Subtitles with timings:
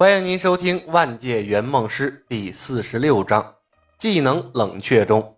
[0.00, 3.56] 欢迎您收听《万界圆梦师》第四十六章：
[3.98, 5.36] 技能冷却中。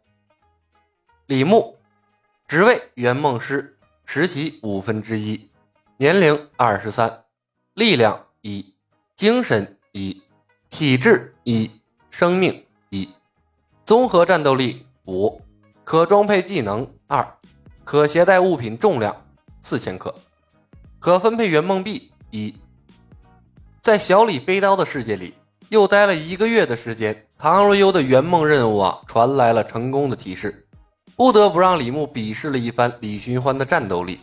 [1.27, 1.77] 李牧，
[2.46, 5.51] 职位圆梦师，实习五分之一，
[5.96, 7.25] 年龄二十三，
[7.75, 8.72] 力量一，
[9.16, 10.22] 精神一，
[10.70, 11.68] 体质一，
[12.08, 13.12] 生命一，
[13.84, 15.42] 综合战斗力五，
[15.82, 17.36] 可装配技能二，
[17.82, 19.26] 可携带物品重量
[19.60, 20.14] 四千克，
[21.00, 22.54] 可分配圆梦币一。
[23.83, 25.35] 在小李飞刀的世界里，
[25.68, 30.64] 又待了一个月的时间，唐若幽的圆梦任务啊，传来了成功的提示，
[31.17, 34.20] 不得不让李牧鄙视了一番李寻欢的战斗力。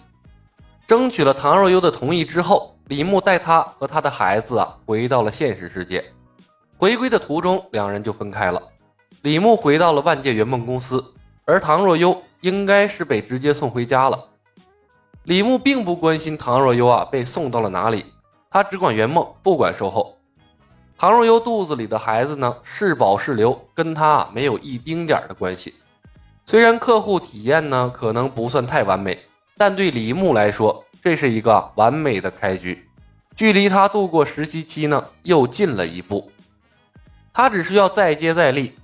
[0.88, 6.05] 争取了唐若幽的同意之后，李牧带他和他的孩子啊，回到了现实世界。
[6.78, 8.64] 回归的途中，两人就分开了。
[9.23, 11.03] 李牧回到了万界圆梦公司，
[11.44, 14.17] 而唐若幽应该是被直接送回家了。
[15.23, 18.05] 李牧并不关心唐若幽啊被送到了哪里。
[18.52, 20.17] 他只管圆梦，不管售后。
[20.98, 25.75] 唐若幽肚子里的孩子呢，是保是留，跟他没有一丁点的关系。
[26.45, 29.20] 虽然客户体验呢可能不算太完美，
[29.55, 32.89] 但对李牧来说，这是一个完美的开局，
[33.36, 36.31] 距离他度过实习期呢又近了一步。
[37.31, 38.75] 他只需要再接再厉，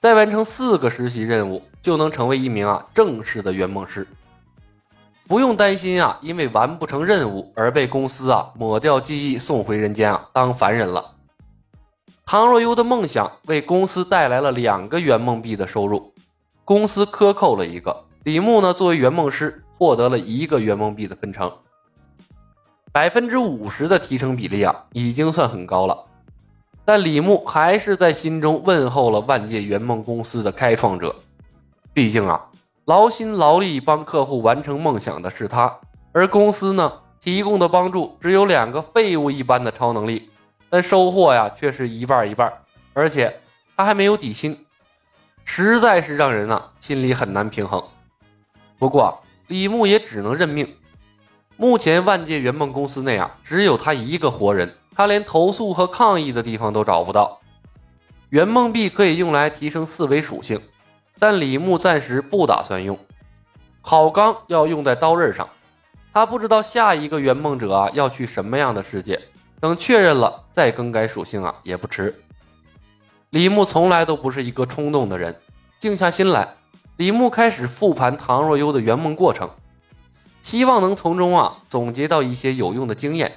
[0.00, 4.06] 再完成四个实习任务，就能成为一名啊正式的圆梦师。
[5.28, 11.16] 不用担心啊，因为完不成任务而被公司啊抹掉记忆，送回人间啊当凡人了。
[12.24, 16.14] 唐若幽的梦想为公司带来了两个圆梦币的收入，
[16.64, 18.04] 公司克扣了一个。
[18.24, 21.52] 李牧呢，作为圆梦师，获得了一个圆梦币的分成，
[22.90, 26.06] 百分之五十的提成比例啊，已经算很高了。
[26.86, 31.14] 但李牧还是在心中问候了万界圆梦公司的开创者，
[31.92, 32.46] 毕竟啊。
[32.88, 35.80] 劳心劳力帮客户完成梦想的是他，
[36.12, 40.30] 而公司呢提供的帮助只有两个废物一般的超能力，
[40.70, 42.50] 但收获呀却是一半一半，
[42.94, 43.40] 而且
[43.76, 44.64] 他还没有底薪，
[45.44, 47.84] 实在是让人啊心里很难平衡。
[48.78, 50.74] 不过李牧也只能认命。
[51.58, 57.38] 目前万界圆梦公司内啊只有他一个活人，他连投诉和抗议的地方都找不到。
[58.30, 60.58] 圆梦币可以用来提升四维属性。
[61.18, 62.98] 但李牧暂时不打算用，
[63.80, 65.48] 好钢要用在刀刃上。
[66.12, 69.20] 他不知道下一个圆梦者啊要去什么样的世界，
[69.60, 72.22] 等确认了再更改属性啊也不迟。
[73.30, 75.36] 李牧从来都不是一个冲动的人，
[75.78, 76.56] 静下心来，
[76.96, 79.50] 李牧开始复盘唐若幽的圆梦过程，
[80.40, 83.32] 希望能从中啊总结到一些有用的经验。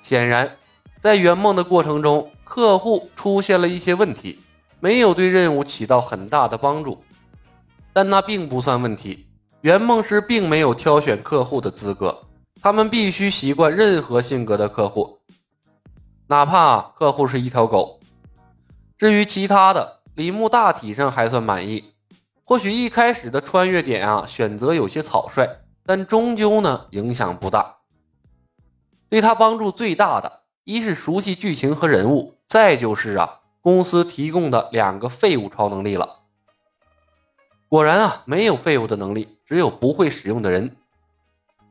[0.00, 0.56] 显然，
[1.00, 4.40] 在圆梦的过程中，客户出现了一些问题。
[4.82, 7.04] 没有对任务起到很大的帮助，
[7.92, 9.28] 但那并不算问题。
[9.60, 12.24] 圆梦师并没有挑选客户的资格，
[12.60, 15.20] 他们必须习惯任何性格的客户，
[16.26, 18.00] 哪怕客户是一条狗。
[18.98, 21.84] 至于其他的，李牧大体上还算满意。
[22.42, 25.48] 或许一开始的穿越点啊选择有些草率，
[25.86, 27.76] 但终究呢影响不大。
[29.08, 33.41] 对他帮助最大的，一是熟悉剧情和人物，再就是啊。
[33.62, 36.18] 公司提供的两个废物超能力了。
[37.68, 40.76] 果然啊，没有废物的能力，只有不会使用的人。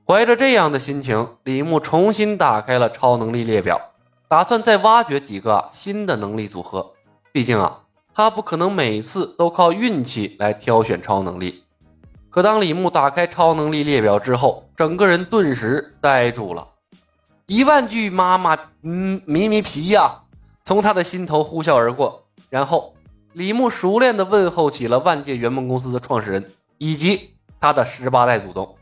[0.07, 3.91] 怀着这样的心情，李牧重新打开了超能力列表，
[4.27, 6.93] 打算再挖掘几个新的能力组合。
[7.31, 7.81] 毕竟啊，
[8.13, 11.63] 他不可能每次都靠运气来挑选超能力。
[12.29, 16.67] 可当李牧打开超能力列表之后，整个人顿时呆住了。
[17.45, 20.23] 一万句妈妈，嗯，咪咪皮呀！
[20.63, 22.93] 从他的心头呼啸而过，然后
[23.33, 28.77] 李牧熟练地问候起了万界圆梦公司的创始人以及他的十八代祖宗。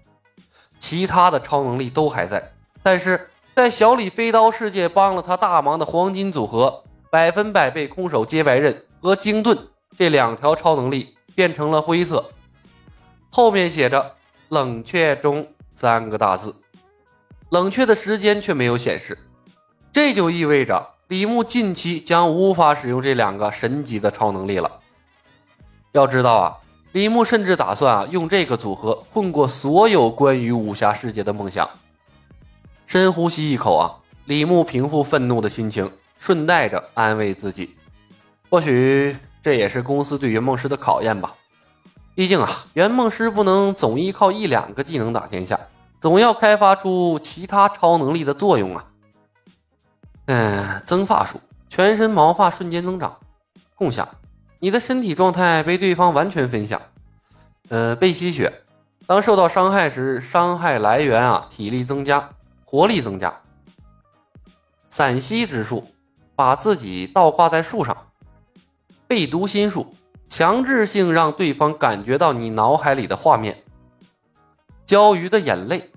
[0.79, 9.57] 其他的超能力都还在，但是在小李飞刀世界帮了他大忙的黄金组合百分百被空手接白刃和精盾
[9.97, 12.31] 这两条超能力变成了灰色，
[13.29, 14.16] 后面写着
[14.47, 16.56] “冷却中”三个大字，
[17.50, 19.17] 冷却的时间却没有显示，
[19.91, 20.93] 这就意味着。
[21.09, 24.79] 李牧近期将无法使用这两个神级的超能力了。
[25.91, 26.58] 要知道啊，
[26.91, 31.67] 李牧甚至打算啊用这个组合混过所有关于武侠世界的梦想。
[32.85, 37.76] 深呼吸一口啊，李牧平复愤怒的心情，顺带着安慰自己，
[38.52, 41.34] 或许这也是公司对圆梦师的考验吧。
[42.14, 45.59] 毕竟啊，圆梦师不能总依靠一两个技能打天下，
[46.00, 48.85] 总要开发出其他超能力的作用啊。
[50.31, 53.17] 嗯，增发术，全身毛发瞬间增长。
[53.73, 54.08] 共享，
[54.59, 56.79] 你的身体状态被对方完全分享。
[57.70, 58.61] 呃，被吸血，
[59.08, 62.29] 当受到伤害时，伤害来源啊，体力增加，
[62.64, 63.41] 活力增加。
[64.87, 65.90] 散息之术，
[66.35, 67.97] 把自己倒挂在树上，
[69.08, 69.96] 背读心术，
[70.28, 73.64] 强制性让对方感觉到你脑海里的画面。
[74.85, 75.90] 鲛鱼的眼泪，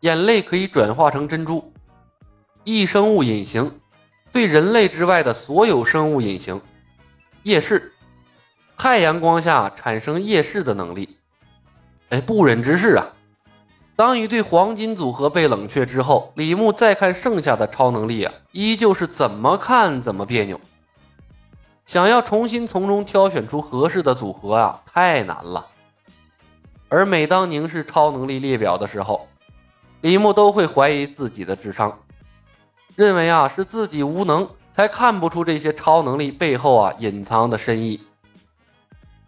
[0.00, 1.71] 眼泪可以转化成珍珠。
[2.64, 3.80] 异生物隐形，
[4.30, 6.60] 对人类之外的所有生物隐形。
[7.42, 7.92] 夜视，
[8.76, 11.18] 太阳光下产生夜视的能力。
[12.10, 13.08] 哎，不忍直视啊！
[13.96, 20.60] 当一对黄金组合被冷却之后，李牧再看剩下的超能力啊，依旧是怎么看怎么别扭。
[21.84, 25.66] 想要重新从中挑选出合适的组合啊，太难了。
[26.88, 29.26] 而每当凝视超能力列表的时候，
[30.00, 31.98] 李牧都会怀疑自己的智商。
[32.96, 38.00] 认为啊是自己无能，才看不出这些超能力背后啊隐藏的深意。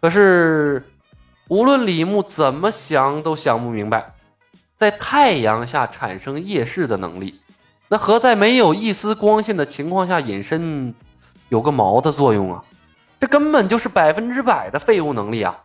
[0.01, 0.87] 可是，
[1.47, 4.13] 无论李牧怎么想，都想不明白，
[4.75, 7.41] 在太阳下产生夜视的能力，
[7.87, 10.93] 那和在没有一丝光线的情况下隐身
[11.49, 12.63] 有个毛的作用啊！
[13.19, 15.63] 这根本就是百分之百的废物能力啊！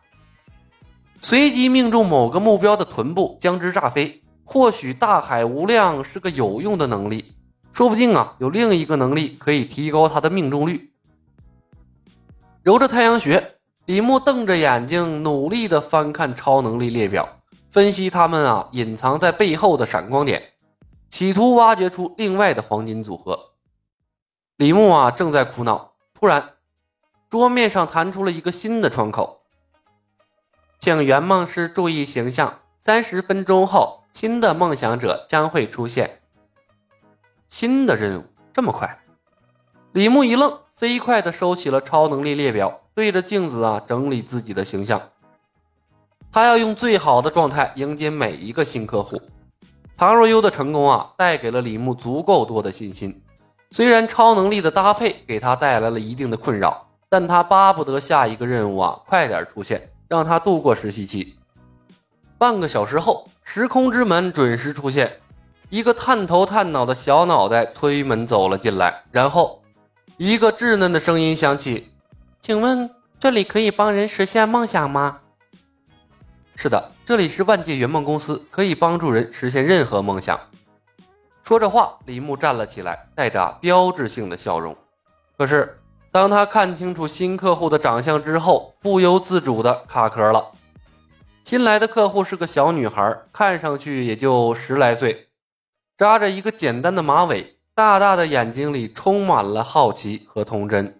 [1.20, 4.22] 随机命中某个目标的臀部，将之炸飞。
[4.44, 7.34] 或许大海无量是个有用的能力。
[7.72, 10.92] 说不定啊，有另一个能力可以提高他的命中率。
[12.62, 13.56] 揉着太阳穴，
[13.86, 17.40] 李牧瞪着眼睛，努力的翻看超能力列表，
[17.70, 20.52] 分析他们啊隐藏在背后的闪光点，
[21.08, 23.52] 企图挖掘出另外的黄金组合。
[24.56, 26.50] 李牧啊正在苦恼，突然，
[27.30, 29.40] 桌面上弹出了一个新的窗口，
[30.78, 36.19] 请圆梦师注意形象，三十分钟后，新的梦想者将会出现。
[37.50, 39.00] 新的任务这么快？
[39.90, 45.02] 李牧一愣，飞快地收起了超能力列表，对着镜子啊整理自己的形象。
[46.30, 49.20] 他要用最好的状态迎接每一个新客户。
[49.96, 53.20] 唐若悠的成功啊，带给了李牧足够多的信心。
[53.72, 61.34] 虽然超能力的搭配给他带来了一定的困扰，但他巴不得下一个任务啊快点出现，让他度过实习期。
[62.38, 65.18] 半个小时后，时空之门准时出现。
[65.70, 69.62] 一个探头探脑的小脑袋推门走了进来，然后
[70.16, 71.92] 一个稚嫩的声音响起
[72.42, 72.90] ：“请问
[73.20, 75.20] 这里可以帮人实现梦想吗
[76.56, 80.38] ？”“是的，这里是万界圆梦公司，可以帮助人实现任何梦想。”
[81.44, 84.76] 说着话，李牧站了起来，带着标志性的笑容。
[85.38, 85.78] 可是
[86.10, 90.46] 当他看清楚新客户的长相之后，不由自主的卡壳了。
[91.44, 95.28] 新来的客户是个小女孩，看上去也就十来岁。
[96.00, 100.98] 扎着一个简单的马尾，大大的眼睛里充满了好奇和童真。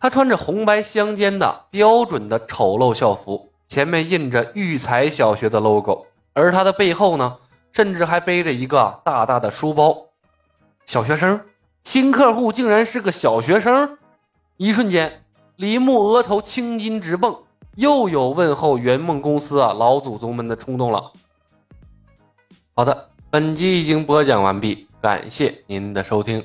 [0.00, 7.36] 他穿着红白相间的标准的丑陋校服，前面印着育才小学的 logo，而他的背后呢，
[7.70, 10.06] 甚至还背着一个大大的书包。
[10.84, 11.42] 小学生，
[11.84, 13.96] 新客户竟然是个小学生！
[14.56, 17.44] 一瞬间，李牧额头青筋直蹦，
[17.76, 21.12] 又有问候圆梦公司啊老祖宗们的冲动了。
[22.74, 23.07] 好的。
[23.30, 26.42] 本集已经播讲完毕，感谢您的收听。